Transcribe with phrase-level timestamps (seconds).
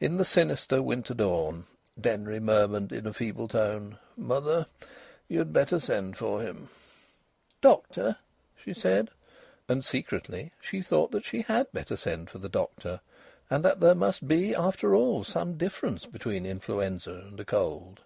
[0.00, 1.66] In the sinister winter dawn
[2.00, 4.64] Denry murmured in a feeble tone: "Mother,
[5.28, 6.70] you'd better send for him."
[7.60, 8.16] "Doctor?"
[8.56, 9.10] she said.
[9.68, 13.00] And secretly she thought that she had better send for the doctor,
[13.50, 18.00] and that there must be after all some difference between influenza and a cold.